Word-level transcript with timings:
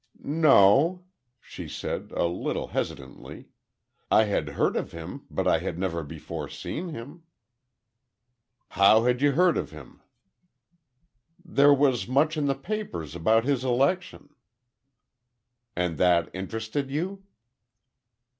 "No," 0.23 1.03
she 1.39 1.67
said, 1.67 2.11
a 2.15 2.25
little 2.25 2.69
hesitantly; 2.69 3.49
"I 4.09 4.23
had 4.23 4.49
heard 4.57 4.75
of 4.75 4.93
him, 4.93 5.27
but 5.29 5.47
I 5.47 5.59
had 5.59 5.77
never 5.77 6.01
before 6.03 6.49
seen 6.49 6.89
him." 6.89 7.21
"How 8.69 9.03
had 9.03 9.21
you 9.21 9.33
heard 9.33 9.57
of 9.57 9.69
him?" 9.69 10.01
"There 11.45 11.71
was 11.75 12.07
much 12.07 12.35
in 12.35 12.47
the 12.47 12.55
papers 12.55 13.15
about 13.15 13.43
his 13.43 13.63
election." 13.63 14.29
"And 15.75 15.99
that 15.99 16.31
interested 16.33 16.89
you?" 16.89 17.23